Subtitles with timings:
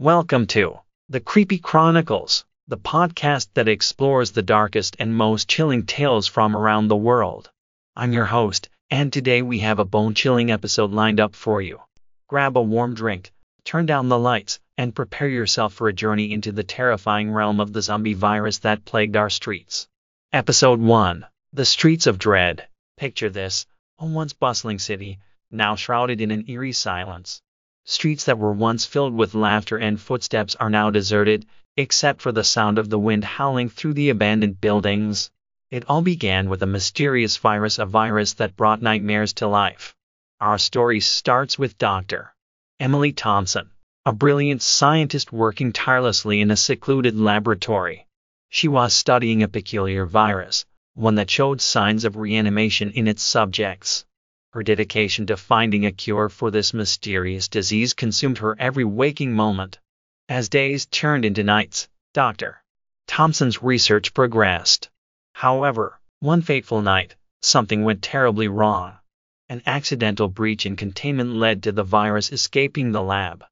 [0.00, 0.78] Welcome to
[1.08, 6.86] The Creepy Chronicles, the podcast that explores the darkest and most chilling tales from around
[6.86, 7.50] the world.
[7.96, 11.80] I'm your host, and today we have a bone chilling episode lined up for you.
[12.28, 13.32] Grab a warm drink,
[13.64, 17.72] turn down the lights, and prepare yourself for a journey into the terrifying realm of
[17.72, 19.88] the zombie virus that plagued our streets.
[20.32, 22.68] Episode 1 The Streets of Dread.
[22.96, 23.66] Picture this
[23.98, 25.18] a once bustling city,
[25.50, 27.42] now shrouded in an eerie silence.
[27.90, 32.44] Streets that were once filled with laughter and footsteps are now deserted, except for the
[32.44, 35.30] sound of the wind howling through the abandoned buildings.
[35.70, 39.94] It all began with a mysterious virus, a virus that brought nightmares to life.
[40.38, 42.34] Our story starts with Dr.
[42.78, 43.70] Emily Thompson,
[44.04, 48.06] a brilliant scientist working tirelessly in a secluded laboratory.
[48.50, 54.04] She was studying a peculiar virus, one that showed signs of reanimation in its subjects.
[54.58, 59.78] Her dedication to finding a cure for this mysterious disease consumed her every waking moment.
[60.28, 62.60] As days turned into nights, Dr.
[63.06, 64.90] Thompson's research progressed.
[65.32, 68.98] However, one fateful night, something went terribly wrong.
[69.48, 73.44] An accidental breach in containment led to the virus escaping the lab.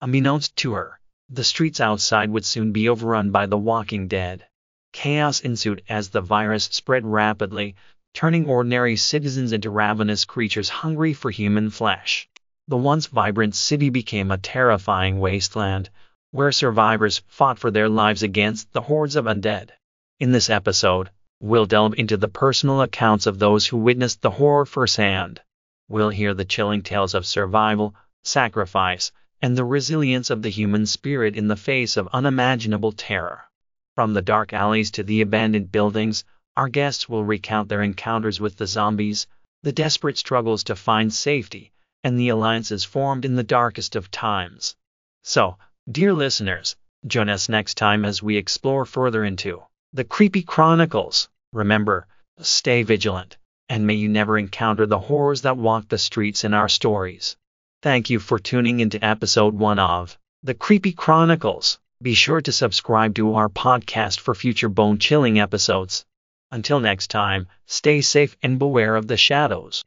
[0.00, 4.46] Unbeknownst to her, the streets outside would soon be overrun by the walking dead.
[4.92, 7.74] Chaos ensued as the virus spread rapidly,
[8.14, 12.28] turning ordinary citizens into ravenous creatures hungry for human flesh.
[12.68, 15.90] The once vibrant city became a terrifying wasteland,
[16.30, 19.70] where survivors fought for their lives against the hordes of undead.
[20.20, 24.64] In this episode, we'll delve into the personal accounts of those who witnessed the horror
[24.64, 25.40] firsthand.
[25.88, 29.10] We'll hear the chilling tales of survival, sacrifice,
[29.42, 33.42] and the resilience of the human spirit in the face of unimaginable terror.
[33.96, 36.24] From the dark alleys to the abandoned buildings,
[36.56, 39.26] our guests will recount their encounters with the zombies,
[39.62, 41.72] the desperate struggles to find safety,
[42.04, 44.76] and the alliances formed in the darkest of times.
[45.22, 45.56] So,
[45.90, 51.28] dear listeners, join us next time as we explore further into the creepy chronicles.
[51.52, 52.06] Remember,
[52.40, 56.68] stay vigilant, and may you never encounter the horrors that walk the streets in our
[56.68, 57.36] stories.
[57.82, 61.78] Thank you for tuning into episode 1 of The Creepy Chronicles.
[62.02, 66.04] Be sure to subscribe to our podcast for future bone chilling episodes.
[66.52, 69.82] Until next time, stay safe and beware of the shadows.